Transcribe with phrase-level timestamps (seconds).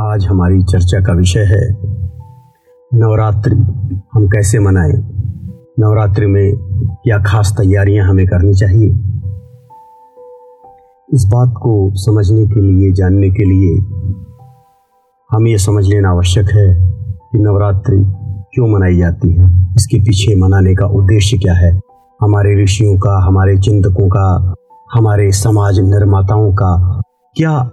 [0.00, 1.70] आज हमारी चर्चा का विषय है,
[2.94, 3.56] नवरात्रि।
[4.12, 4.92] हम कैसे मनाएँ?
[5.78, 6.56] नवरात्रि में
[7.04, 8.88] क्या खास तैयारियाँ हमें करनी चाहिए?
[11.14, 13.78] इस बात को समझने के लिए, जानने के लिए
[15.30, 16.74] हम ये समझ लेना आवश्यक है
[17.32, 17.98] कि नवरात्रि
[18.54, 21.80] क्यों मनाई जाती है। इसके पीछे मनाने का उद्देश्य क्या है?
[22.20, 24.54] हमारे ऋषियों का, हमारे चिंतकों का,
[24.92, 27.00] हमारे समाज निर्माताओं का
[27.36, 27.70] क्या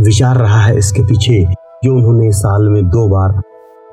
[0.00, 1.67] विचार रहा है इसके पीछे?
[1.84, 3.40] जो उन्होंने साल में दो बार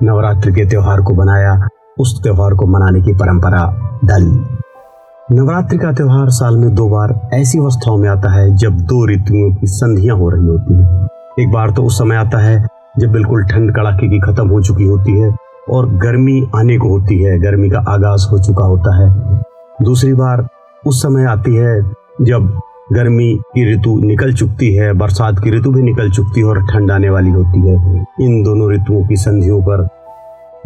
[0.02, 1.68] नवरात्रि के त्यौहार को बनाया।
[2.00, 3.62] उस त्यौहार को मनाने की परंपरा
[4.04, 9.06] डाली। नवरात्रि का त्यौहार साल में दो बार ऐसी अवस्थाओं में आता है जब दो
[9.06, 11.08] ऋतुओं की संधियाँ हो रही होती हैं।
[11.40, 12.66] एक बार तो उस समय आता है
[12.98, 15.34] जब बिल्कुल ठंड कड़ाके की खत्म हो चुकी होती है
[15.70, 19.40] और गर्मी आने को होती है, गर्मी का आगाज़ हो चुका होता है।
[19.82, 20.46] दूसरी बार
[20.86, 21.80] उस समय आती है
[22.22, 22.58] जब
[22.92, 26.90] गर्मी की ऋतु निकल चुकती है, बरसात की ऋतु भी निकल चुकती है और ठंड
[26.90, 29.88] आने वाली होती है। इन दोनों ऋतुओं की संधियों पर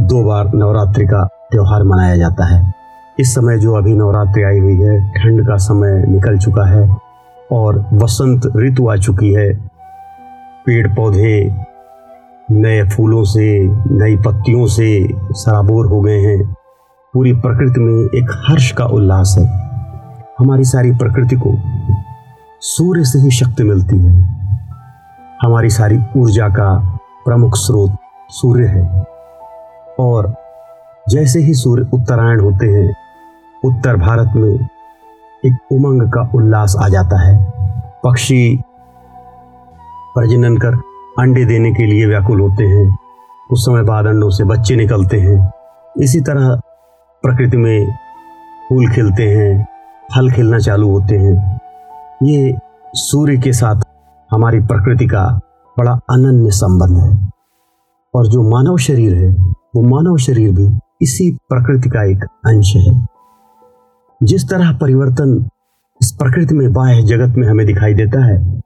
[0.00, 2.74] दो बार नवरात्रि का त्यौहार मनाया जाता है।
[3.20, 6.96] इस समय जो अभी नवरात्रि आई हुई है, ठंड का समय निकल चुका है
[7.52, 9.52] और वसंत ऋतु आ चुकी है।
[10.66, 11.56] पेड़ पौधे
[12.50, 16.54] नए फूलों से, नई पत्तियों से सराबोर हो गए हैं।
[17.14, 19.70] पूरी प्रकृति में एक हर्ष का उल्लास है।
[20.38, 21.79] हमारी सारी प्रकृति को
[22.62, 24.40] सूर्य से ही शक्ति मिलती है।
[25.42, 27.96] हमारी सारी ऊर्जा का प्रमुख स्रोत
[28.28, 29.06] सूर्य है।
[30.00, 30.34] और
[31.08, 32.96] जैसे ही सूर्य उत्तरायण होते हैं,
[33.64, 34.68] उत्तर भारत में
[35.46, 37.52] एक उमंग का उल्लास आ जाता है।
[38.04, 38.62] पक्षी
[40.14, 40.74] प्रजनन कर
[41.18, 42.98] अंडे देने के लिए व्याकुल होते हैं।
[43.50, 45.52] उस समय बाद अंडों से बच्चे निकलते हैं।
[45.98, 46.60] इसी तरह
[47.22, 47.92] प्रकृति में
[48.68, 49.66] फूल खिलते हैं,
[50.14, 51.60] फल खिलना चालू होते हैं।
[52.22, 52.54] ये
[52.94, 53.80] सूर्य के साथ
[54.32, 55.40] हमारी प्रकृति का
[55.78, 57.30] बड़ा अनन्य संबंध है।
[58.14, 59.28] और जो मानव शरीर है,
[59.76, 63.06] वो मानव शरीर भी इसी प्रकृति का एक अंश है।
[64.22, 65.48] जिस तरह परिवर्तन
[66.02, 68.60] इस प्रकृति में बाह्य जगत में हमें दिखाई देता है,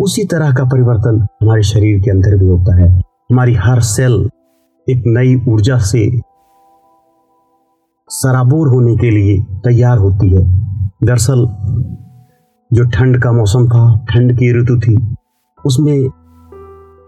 [0.00, 4.30] उसी तरह का परिवर्तन हमारे शरीर के अंदर भी होता है। हमारी हर सेल
[4.90, 6.20] एक नई ऊर्जा से
[8.08, 10.42] सराबोर होने के लिए तैयार होती है।
[11.04, 11.48] दरअसल
[12.76, 14.96] जो ठंड का मौसम था, ठंड की ऋतु थी,
[15.64, 16.08] उसमें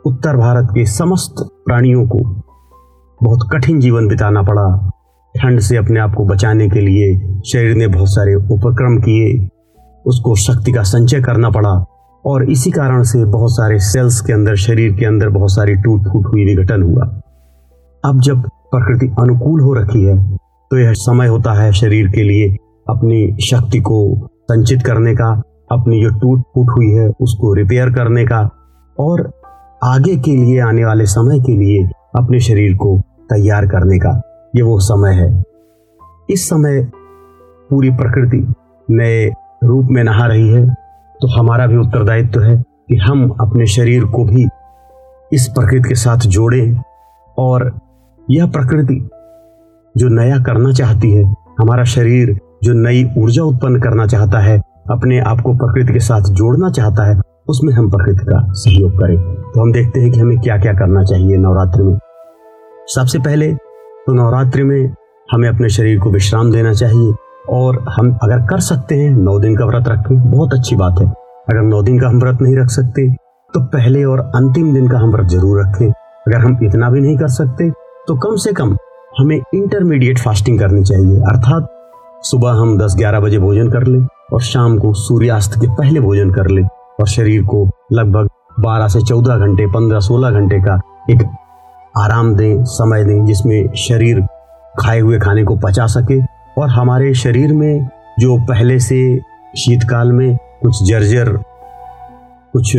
[0.07, 1.35] उत्तर भारत के समस्त
[1.67, 2.19] प्राणियों को
[3.21, 4.91] बहुत कठिन जीवन बिताना पड़ा।
[5.35, 9.49] ठंड से अपने आप को बचाने के लिए शरीर ने बहुत सारे उपक्रम किए,
[10.07, 11.73] उसको शक्ति का संचय करना पड़ा
[12.25, 16.01] और इसी कारण से बहुत सारे सेल्स के अंदर, शरीर के अंदर बहुत सारी टूट
[16.03, 17.05] फूट हुई विघटन हुआ।
[18.05, 20.17] अब जब प्रकृति अनुकूल हो रखी है
[20.71, 22.49] तो यह समय होता है शरीर के लिए
[22.91, 24.01] अपनी शक्ति को
[24.51, 25.31] संचित करने का
[25.73, 28.49] अपनी जो टूट फूट हुई है उसको रिपेयर करने का
[28.99, 29.31] और
[29.85, 31.83] आगे के लिए, आने वाले समय के लिए
[32.17, 32.99] अपने शरीर को
[33.33, 34.21] तैयार करने का
[34.57, 35.45] ये वो समय है।
[36.31, 36.81] इस समय
[37.71, 38.55] पूरी प्रकृति
[38.91, 39.27] नए
[39.65, 40.67] रूप में नहा रही है।
[41.21, 42.57] तो हमारा भी उत्तरदायित्व तो है
[42.89, 44.47] कि हम अपने शरीर को भी
[45.33, 46.81] इस प्रकृति के साथ जोड़ें
[47.39, 47.73] और
[48.31, 49.09] यह प्रकृति
[49.97, 51.25] जो नया करना चाहती है,
[51.59, 54.61] हमारा शरीर जो नई ऊर्जा उत्पन्न करना चाहता है
[54.91, 59.17] अपने आप को प्रकृति के साथ जोड़ना चाहता है, उसमें हम प्रकृति का सहयोग करें।
[59.45, 61.99] तो हम देखते हैं कि हमें क्या क्या करना चाहिए नवरात्रि में।
[62.89, 63.53] सबसे पहले
[64.07, 64.95] तो नवरात्रि में
[65.29, 67.13] हमें अपने शरीर को विश्राम देना चाहिए
[67.51, 71.07] और हम अगर कर सकते हैं, नौ दिन का व्रत रखें, बहुत अच्छी बात है।
[71.07, 73.09] अगर नौ दिन का हम व्रत नहीं रख सकते
[73.55, 77.17] तो पहले और अंतिम दिन का हम व्रत ज़रूर रखें। अगर हम इतना भी नहीं
[77.19, 77.71] कर सकते
[78.09, 78.77] तो कम से कम
[79.19, 81.69] हमें इंटरमीडिएट फास्टिंग करनी चाहिए। अर्थात
[82.25, 86.49] सुबह हम 10-11 बजे भोजन कर लें और शाम को सूर्यास्त के पहले भोजन कर
[86.49, 86.63] ले
[87.01, 88.29] और शरीर को लगभग
[88.61, 90.81] 12 से 14 घंटे 15-16 घंटे का
[91.11, 91.23] एक
[91.99, 94.27] आराम दें, समय दें, जिसमें शरीर
[94.81, 96.21] खाए हुए खाने को पचा सके
[96.61, 97.89] और हमारे शरीर में
[98.21, 99.21] जो पहले से
[99.57, 101.29] शीतकाल में कुछ जर्जर,
[102.53, 102.77] कुछ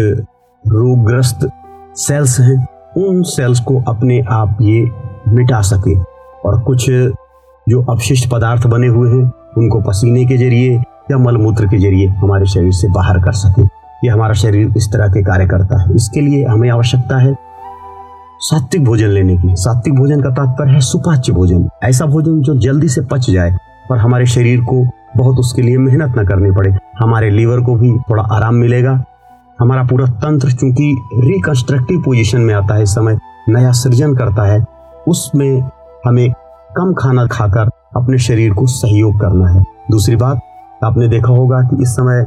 [0.68, 1.50] रोगग्रस्त
[1.96, 2.68] सेल्स हैं,
[2.98, 4.92] उन सेल्स को अपने आप ये
[5.28, 6.00] मिटा सके
[6.46, 6.90] और कुछ
[7.70, 12.46] जो अपशिष्ट पदार्थ बने हुए हैं, उनको पसीने के ज़रिए या मलमूत्र के ज़रिए हमारे
[12.46, 13.62] शरीर से बाहर कर सके।
[14.04, 17.36] ये हमारा शरीर इस तरह के कार्य करता है। इसके लिए हमें आवश्यकता है
[18.40, 22.90] सात्विक भोजन लेने की। सात्विक भोजन का तात्पर्य है सुपाच्य भोजन। ऐसा भोजन जो जल्दी
[22.90, 23.58] से पच जाए
[23.92, 24.84] और हमारे शरीर को
[25.18, 29.04] बहुत उसके लिए मेहनत न करनी पड़े। हमारे लीवर को भी थोड़ा आराम मिलेगा।
[29.60, 33.18] हमारा पूरा तंत्र चूँकि रिकंस्ट्रक्टिव पोजिशन में आता है, इस समय
[33.50, 34.64] नया सृजन करता है,
[35.08, 35.70] उसमें
[36.06, 36.32] हमें
[36.78, 40.40] कम खाना खाकर अपने शरीर को सहयोग करना है। दूसरी बात
[40.84, 42.26] आपने देखा होगा कि इस समय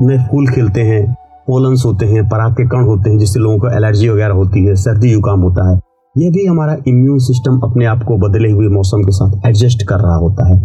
[0.00, 1.16] में फूल खिलते हैं
[1.46, 4.74] पोलन्स होते हैं, पराग के कण होते हैं जिससे लोगों को एलर्जी वगैरह होती है,
[4.74, 5.80] सर्दी, जुकाम होता है।
[6.18, 9.96] यह भी हमारा इम्यून सिस्टम अपने आप को बदले हुए मौसम के साथ एडजस्ट कर
[9.96, 10.64] रहा होता है।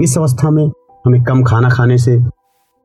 [0.00, 0.70] इस अवस्था में
[1.06, 2.20] हमें कम खाना खाने से,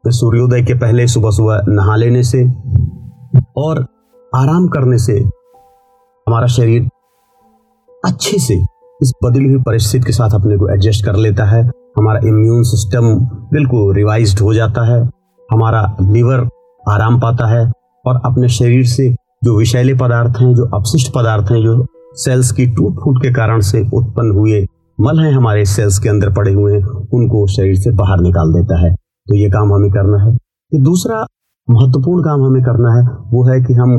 [0.08, 2.54] सूर्योदय के पहले सुबह सुबह नहा लेने से
[3.58, 3.86] और
[4.36, 5.14] आराम करने से
[6.28, 6.90] हमारा शरीर
[8.06, 8.54] अच्छे से
[9.02, 13.16] इस बदली हुई परिस्थिति के साथ अपने को एडजस्ट कर लेता है। हमारा इम्यून सिस्टम
[13.52, 15.02] बिल्कुल रिवाइज हो जाता है,
[15.50, 16.48] हमारा लिवर
[16.90, 17.72] आराम पाता है
[18.06, 19.10] और अपने शरीर से
[19.44, 23.62] जो विषैले पदार्थ हैं, जो अपशिष्ट पदार्थ हैं, जो सेल्स की टूट फूट के कारण
[23.62, 24.66] से उत्पन्न हुए
[24.98, 26.84] मल हैं, हमारे सेल्स के अंदर पड़े हुए हैं,
[27.14, 31.26] उनको शरीर से बाहर निकाल देता है। तो ये काम हमें करना है। तो दूसरा
[31.68, 33.98] महत्वपूर्ण काम हमें करना है, वो है कि हम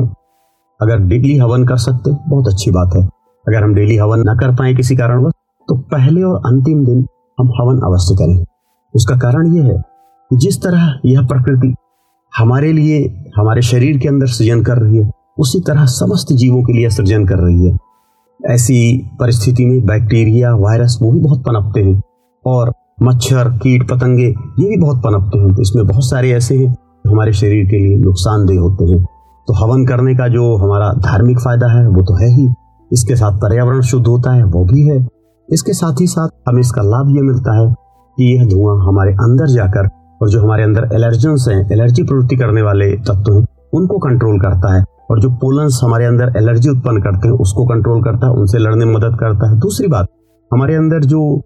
[0.79, 3.03] अगर डेली हवन कर सकते बहुत अच्छी बात है।
[3.45, 5.33] अगर हम डेली हवन ना कर पाए किसी कारणवश
[5.69, 7.05] तो पहले और अंतिम दिन
[7.39, 8.45] हम हवन अवश्य करें।
[8.95, 9.81] उसका कारण यह है
[10.29, 11.75] कि जिस तरह यह प्रकृति
[12.37, 16.73] हमारे लिए, हमारे शरीर के अंदर सृजन कर रही है, उसी तरह समस्त जीवों के
[16.73, 17.77] लिए सृजन कर रही है।
[18.45, 22.01] ऐसी परिस्थिति में बैक्टीरिया, वायरस, वो भी बहुत पनपते हैं
[22.45, 22.73] और
[23.03, 24.27] मच्छर, कीट, पतंगे,
[24.59, 26.75] ये भी बहुत पनपते हैं। तो इसमें बहुत सारे ऐसे हैं
[27.07, 29.03] हमारे शरीर के लिए नुकसानदेह होते हैं।
[29.47, 32.47] तो हवन करने का जो हमारा धार्मिक फ़ायदा है, वो तो है ही।
[32.91, 35.16] इसके साथ पर्यावरण शुद्ध होता है, वो भी है।
[35.53, 37.73] इसके साथ ही साथ हमें इसका लाभ ये मिलता है
[38.17, 39.89] कि यह धुआँ हमारे अंदर जाकर
[40.21, 44.73] और जो हमारे अंदर एलर्जेंस हैं एलर्जी प्रवृत्ति करने वाले तत्व हैं, उनको कंट्रोल करता
[44.75, 48.57] है। और जो पोलन्स हमारे अंदर एलर्जी उत्पन्न करते हैं, उसको कंट्रोल करता है, उनसे
[48.57, 50.07] लड़ने में मदद करता है। दूसरी बात,
[50.53, 51.41] हमारे अंदर जो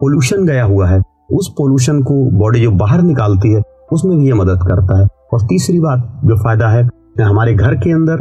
[0.00, 3.62] पोल्यूशन गया हुआ है, उस पोल्यूशन को बॉडी जो बाहर निकालती है,
[3.92, 6.88] उसमें भी ये मदद करता है। और तीसरी बात, जो फ़ायदा है
[7.20, 8.16] हमारे घर के अंदर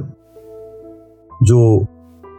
[1.44, 1.86] जो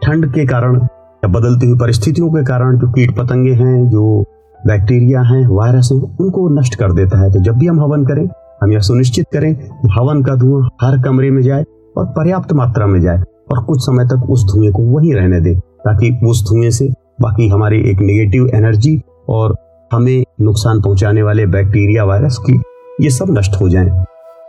[0.03, 0.87] ठंड के कारण
[1.23, 4.25] या बदलती हुई परिस्थितियों के कारण जो कीट पतंगे हैं, जो
[4.67, 8.29] बैक्टीरिया हैं, वायरस हैं, उनको नष्ट कर देता है। तो जब भी हम हवन करें,
[8.63, 11.65] हम यह सुनिश्चित करें कि हवन का धुआँ हर कमरे में जाए
[11.97, 13.17] और पर्याप्त मात्रा में जाए
[13.51, 17.47] और कुछ समय तक उस धुएँ को वहीं रहने दे, ताकि उस धुएँ से बाकी
[17.47, 19.55] हमारी एक नेगेटिव एनर्जी और
[19.93, 22.61] हमें नुकसान पहुँचाने वाले बैक्टीरिया, वायरस की
[23.01, 24.03] ये सब नष्ट हो जाएँ।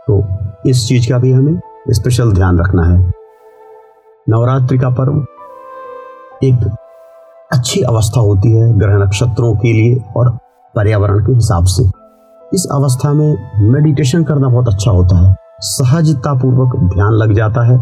[0.07, 0.23] तो
[0.69, 3.11] इस चीज़ का भी हमें स्पेशल ध्यान रखना है।
[4.29, 5.25] नवरात्रि का पर्व
[6.43, 6.63] एक
[7.51, 10.29] अच्छी अवस्था होती है ग्रह नक्षत्रों के लिए और
[10.75, 11.83] पर्यावरण के हिसाब से।
[12.41, 17.77] इस अवस्था में मेडिटेशन करना बहुत अच्छा होता है। सहजता पूर्वक ध्यान लग जाता है,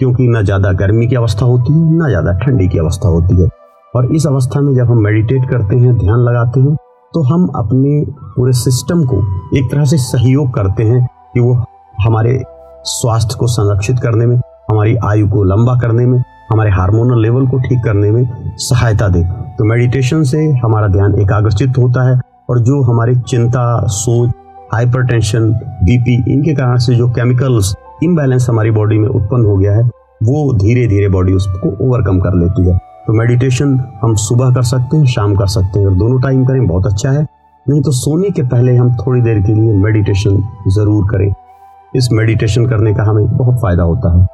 [0.00, 3.48] क्योंकि न ज़्यादा गर्मी की अवस्था होती है, ना ज़्यादा ठंडी की अवस्था होती है।
[3.94, 6.76] और इस अवस्था में जब हम मेडिटेट करते हैं, ध्यान लगाते हैं
[7.14, 9.18] तो हम अपने पूरे सिस्टम को
[9.58, 11.54] एक तरह से सहयोग करते हैं कि वो
[11.98, 12.42] हमारे
[12.86, 14.36] स्वास्थ्य को संरक्षित करने में,
[14.70, 18.24] हमारी आयु को लंबा करने में हमारे हार्मोनल लेवल को ठीक करने में
[18.58, 19.22] सहायता दे।
[19.58, 22.18] तो मेडिटेशन से हमारा ध्यान एकाग्रचित होता है
[22.50, 24.30] और जो हमारी चिंता, सोच,
[24.74, 25.50] हाइपरटेंशन,
[25.84, 27.74] बीपी, इनके कारण से जो केमिकल्स,
[28.04, 29.82] इम्बैलेंस हमारी बॉडी में उत्पन्न हो गया है,
[30.22, 34.96] वो धीरे धीरे बॉडी उसको ओवरकम कर लेती है। तो मेडिटेशन हम सुबह कर सकते
[34.96, 37.26] हैं, शाम कर सकते हैं अगर दोनों टाइम करें, बहुत अच्छा है।
[37.66, 41.32] नहीं तो सोने के पहले हम थोड़ी देर के लिए मेडिटेशन ज़रूर करें।
[41.96, 44.26] इस मेडिटेशन करने का हमें बहुत फ़ायदा होता है।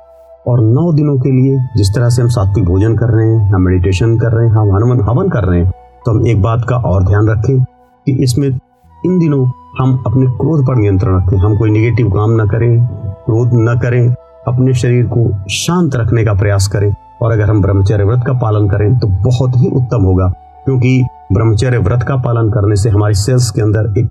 [0.47, 3.63] और नौ दिनों के लिए जिस तरह से हम सात्विक भोजन कर रहे हैं, हम
[3.63, 5.71] मेडिटेशन कर रहे हैं, हम हनुमान हवन कर रहे हैं
[6.07, 9.45] तो हम एक बात का और ध्यान रखें कि इसमें इन दिनों
[9.79, 12.85] हम अपने क्रोध पर नियंत्रण रखें। हम कोई निगेटिव काम न करें,
[13.27, 14.15] क्रोध न करें,
[14.49, 16.93] अपने शरीर को शांत रखने का प्रयास करें।
[17.23, 20.29] और अगर हम ब्रह्मचर्य व्रत का पालन करें तो बहुत ही उत्तम होगा,
[20.65, 21.03] क्योंकि
[21.33, 24.09] ब्रह्मचर्य व्रत का पालन करने से हमारी सेल्स के अंदर एक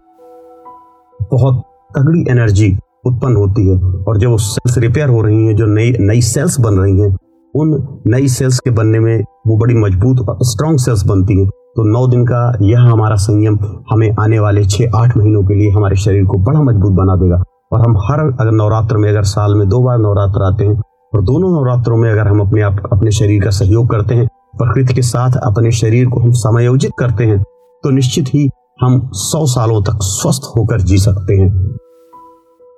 [1.31, 1.61] बहुत
[1.97, 2.71] तगड़ी एनर्जी
[3.05, 6.73] उत्पन्न होती है और वो सेल्स रिपेयर हो रही हैं, जो नई नई सेल्स बन
[6.73, 7.15] रही हैं,
[7.55, 11.83] उन नई सेल्स के बनने में वो बड़ी मज़बूत और स्ट्रॉन्ग सेल्स बनती हैं। तो
[11.83, 13.57] नौ दिन का यह हमारा संयम
[13.91, 17.43] हमें आने वाले छः आठ महीनों के लिए हमारे शरीर को बड़ा मज़बूत बना देगा।
[17.73, 20.81] और हम हर अगर नवरात्र में, अगर साल में दो बार नवरात्र आते हैं,
[21.13, 24.93] और दोनों नवरात्रों में अगर हम अपने आप, अपने शरीर का सहयोग करते हैं, प्रकृति
[24.93, 27.41] के साथ अपने शरीर को हम समायोजित करते हैं
[27.83, 28.49] तो निश्चित ही
[28.81, 31.49] हम सौ सालों तक स्वस्थ होकर जी सकते हैं।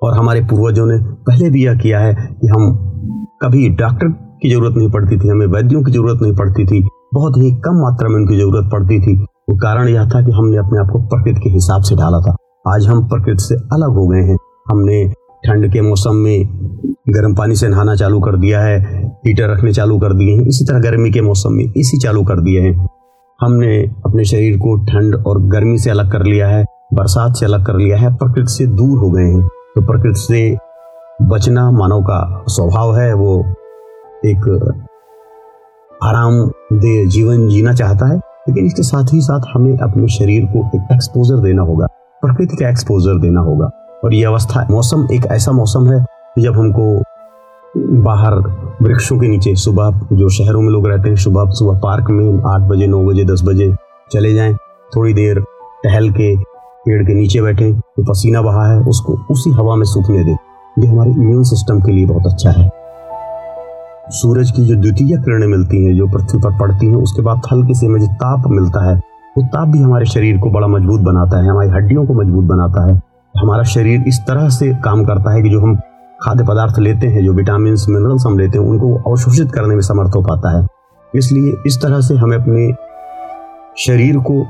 [0.03, 0.97] और हमारे पूर्वजों ने
[1.27, 2.73] पहले भी यह किया है कि हम
[3.41, 4.07] कभी डॉक्टर
[4.41, 6.81] की ज़रूरत नहीं पड़ती थी, हमें वैद्यों की ज़रूरत नहीं पड़ती थी,
[7.13, 9.15] बहुत ही कम मात्रा में उनकी ज़रूरत पड़ती थी।
[9.49, 12.35] वो कारण यह था कि हमने अपने आप को प्रकृति के हिसाब से ढाला था।
[12.67, 14.37] आज हम प्रकृति से अलग हो गए हैं।
[14.69, 15.05] हमने
[15.45, 16.47] ठंड के मौसम में
[17.09, 18.79] गर्म पानी से नहाना चालू कर दिया है,
[19.27, 22.41] हीटर रखने चालू कर दिए हैं, इसी तरह गर्मी के मौसम में एसी चालू कर
[22.41, 22.87] दिए हैं।
[23.41, 27.65] हमने अपने शरीर को ठंड और गर्मी से अलग कर लिया है, बरसात से अलग
[27.65, 30.57] कर लिया है, प्रकृति से दूर हो गए हैं। तो प्रकृति से
[31.21, 33.39] बचना मानव का स्वभाव है, वो
[34.25, 34.45] एक
[36.03, 40.87] आरामदेह जीवन जीना चाहता है, लेकिन इसके साथ ही साथ हमें अपने शरीर को एक
[40.93, 41.87] एक्सपोजर देना होगा,
[42.23, 43.69] प्रकृति का एक्सपोजर देना होगा।
[44.03, 46.03] और ये अवस्था, मौसम, एक ऐसा मौसम है
[46.39, 47.03] जब हमको
[48.03, 48.33] बाहर
[48.81, 52.69] वृक्षों के नीचे, सुबह जो शहरों में लोग रहते हैं, सुबह सुबह पार्क में आठ
[52.69, 53.73] बजे, नौ बजे, दस बजे
[54.11, 54.55] चले जाएँ,
[54.95, 55.43] थोड़ी देर
[55.83, 56.35] टहल के
[56.85, 60.37] पेड़ के नीचे बैठे, जो पसीना बहा है, उसको उसी हवा में सूखने दें।
[60.79, 62.69] ये हमारे इम्यून सिस्टम के लिए बहुत अच्छा है।
[64.09, 67.73] सूरज की जो द्वितीय किरणें मिलती हैं, जो पृथ्वी पर पड़ती हैं, उसके बाद हल्के
[67.73, 68.95] से हमें जो ताप मिलता है,
[69.37, 72.91] वो ताप भी हमारे शरीर को बड़ा मज़बूत बनाता है, हमारी हड्डियों को मज़बूत बनाता
[72.91, 73.01] है।
[73.39, 75.75] हमारा शरीर इस तरह से काम करता है कि जो हम
[76.21, 80.15] खाद्य पदार्थ लेते हैं, जो विटामिन मिनरल्स हम लेते हैं, उनको अवशोषित करने में समर्थ
[80.15, 80.67] हो पाता है।
[81.15, 82.73] इसलिए इस तरह से हमें अपने
[83.77, 84.45] शरीर को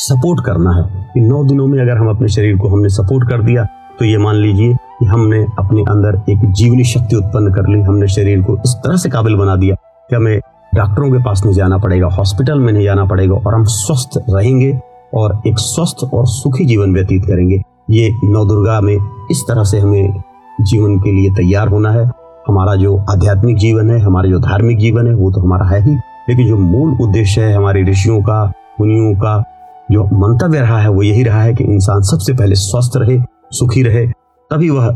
[0.00, 0.84] सपोर्ट करना है।
[1.16, 3.64] इन नौ दिनों में अगर हम अपने शरीर को हमने सपोर्ट कर दिया
[3.98, 8.06] तो ये मान लीजिए कि हमने अपने अंदर एक जीवनी शक्ति उत्पन्न कर ली, हमने
[8.08, 9.74] शरीर को इस तरह से काबिल बना दिया
[10.10, 10.40] कि हमें
[10.72, 14.78] डॉक्टरों के पास नहीं जाना पड़ेगा, हॉस्पिटल में नहीं जाना पड़ेगा और हम स्वस्थ रहेंगे
[15.14, 18.94] और एक स्वस्थ और सुखी जीवन व्यतीत करेंगे। ये नव दुर्गा में
[19.30, 20.22] इस तरह से हमें
[20.60, 22.04] जीवन के लिए तैयार होना है।
[22.48, 25.94] हमारा जो आध्यात्मिक जीवन है, हमारा जो धार्मिक जीवन है, वो तो हमारा है ही।
[26.28, 28.44] लेकिन जो मूल उद्देश्य है हमारे ऋषियों का,
[28.80, 29.42] मुनियों का
[29.90, 33.82] जो मंतव्य रहा है, वो यही रहा है कि इंसान सबसे पहले स्वस्थ रहे, सुखी
[33.82, 34.06] रहे,
[34.50, 34.90] तभी वह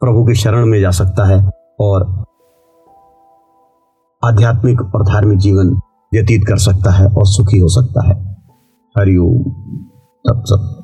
[0.00, 2.24] प्रभु के शरण में जा सकता है और
[4.24, 5.66] आध्यात्मिक और धार्मिक जीवन
[6.14, 8.36] व्यतीत कर सकता है और सुखी हो सकता है।
[8.98, 9.38] हरिओम।
[10.28, 10.77] तब सब।